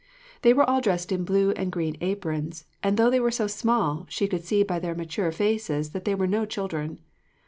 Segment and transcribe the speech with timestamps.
[0.41, 4.07] They were all dressed in blue and green aprons, and, though they were so small,
[4.09, 6.97] she could see by their mature faces that they were no children.